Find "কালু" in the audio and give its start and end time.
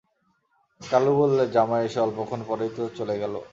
0.81-1.11